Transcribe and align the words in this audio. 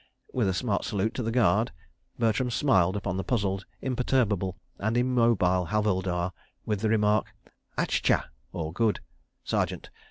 With 0.33 0.47
a 0.47 0.53
smart 0.55 0.83
salute 0.83 1.13
to 1.13 1.21
the 1.21 1.29
Guard, 1.31 1.71
Bertram 2.17 2.49
smiled 2.49 2.95
upon 2.95 3.17
the 3.17 3.23
puzzled, 3.23 3.67
imperturbable 3.83 4.57
and 4.79 4.97
immobile 4.97 5.67
Havildar, 5.67 6.31
with 6.65 6.79
the 6.81 6.89
remark: 6.89 7.27
"Achcha, 7.77 8.23
{21a} 8.51 8.97
Sergeant. 9.43 9.91